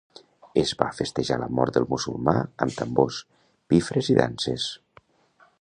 Es 0.61 0.71
va 0.79 0.87
festejar 0.99 1.37
la 1.41 1.49
mort 1.59 1.77
del 1.77 1.85
musulmà 1.93 2.35
amb 2.67 2.79
tambors, 2.81 3.23
pifres 3.75 4.11
i 4.15 4.21
danses. 4.25 4.71